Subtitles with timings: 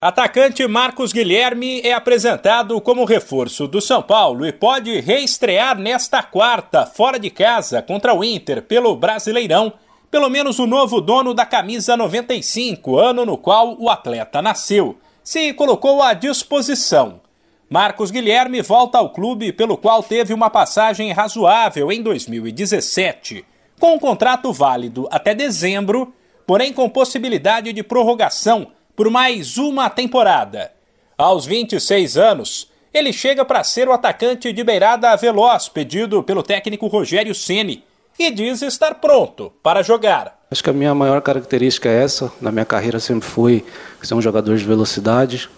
[0.00, 6.86] Atacante Marcos Guilherme é apresentado como reforço do São Paulo e pode reestrear nesta quarta,
[6.86, 9.72] fora de casa, contra o Inter, pelo Brasileirão.
[10.08, 15.52] Pelo menos o novo dono da camisa 95, ano no qual o atleta nasceu, se
[15.52, 17.20] colocou à disposição.
[17.68, 23.44] Marcos Guilherme volta ao clube pelo qual teve uma passagem razoável em 2017,
[23.80, 26.14] com um contrato válido até dezembro,
[26.46, 28.68] porém com possibilidade de prorrogação
[28.98, 30.72] por mais uma temporada.
[31.16, 36.88] Aos 26 anos, ele chega para ser o atacante de beirada veloz pedido pelo técnico
[36.88, 37.84] Rogério Ceni
[38.18, 40.36] e diz estar pronto para jogar.
[40.50, 42.32] Acho que a minha maior característica é essa.
[42.40, 43.64] Na minha carreira sempre fui
[44.02, 45.48] ser um jogador de velocidade.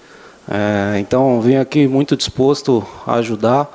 [0.47, 3.67] É, então vim aqui muito disposto a ajudar.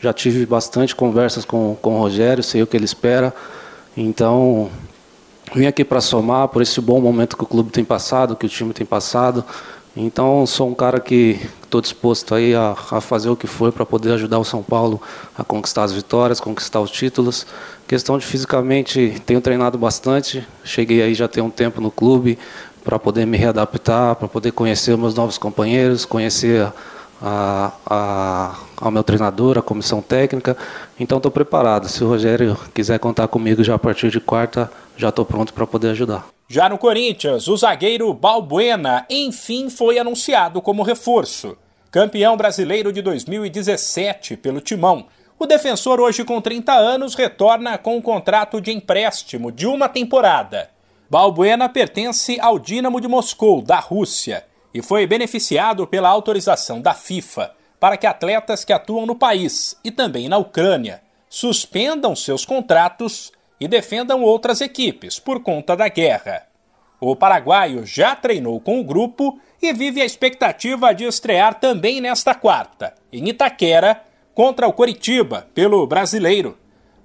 [0.00, 3.32] Já tive bastante conversas com, com o Rogério, sei o que ele espera.
[3.96, 4.68] Então
[5.54, 8.48] Vim aqui para somar por esse bom momento que o clube tem passado, que o
[8.48, 9.44] time tem passado.
[9.94, 13.84] Então, sou um cara que estou disposto aí a, a, fazer o que for para
[13.84, 14.98] poder ajudar o São Paulo
[15.36, 17.46] a conquistar as vitórias, conquistar os títulos.
[17.86, 20.46] Questão de fisicamente, tenho treinado bastante.
[20.64, 22.38] Cheguei aí já tem um tempo no clube
[22.82, 26.72] para poder me readaptar, para poder conhecer meus novos companheiros, conhecer
[27.20, 27.72] a,
[28.80, 30.56] a, meu treinador, a comissão técnica.
[30.98, 31.90] Então, estou preparado.
[31.90, 35.66] Se o Rogério quiser contar comigo já a partir de quarta, já estou pronto para
[35.66, 36.26] poder ajudar.
[36.48, 41.56] Já no Corinthians, o zagueiro Balbuena enfim foi anunciado como reforço.
[41.90, 45.06] Campeão brasileiro de 2017 pelo Timão.
[45.38, 50.70] O defensor, hoje com 30 anos, retorna com um contrato de empréstimo de uma temporada.
[51.10, 57.52] Balbuena pertence ao Dinamo de Moscou, da Rússia, e foi beneficiado pela autorização da FIFA
[57.82, 63.32] para que atletas que atuam no país e também na Ucrânia suspendam seus contratos
[63.62, 66.42] e defendam outras equipes por conta da guerra.
[67.00, 72.34] O paraguaio já treinou com o grupo e vive a expectativa de estrear também nesta
[72.34, 74.02] quarta, em Itaquera,
[74.34, 76.58] contra o Coritiba, pelo brasileiro.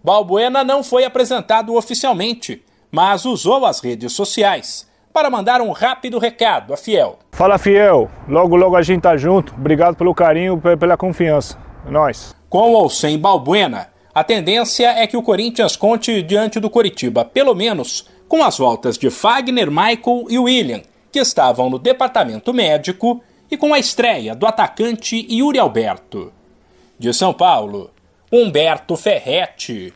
[0.04, 6.74] Balbuena não foi apresentado oficialmente, mas usou as redes sociais para mandar um rápido recado
[6.74, 7.20] a Fiel.
[7.34, 9.54] Fala Fiel, logo logo a gente tá junto.
[9.54, 11.56] Obrigado pelo carinho, pela confiança.
[11.86, 12.36] É nós.
[12.50, 17.54] Com ou sem Balbuena, a tendência é que o Corinthians conte diante do Coritiba, pelo
[17.54, 23.56] menos com as voltas de Fagner, Michael e William, que estavam no departamento médico, e
[23.56, 26.34] com a estreia do atacante Yuri Alberto.
[26.98, 27.92] De São Paulo,
[28.34, 29.94] Humberto Ferretti.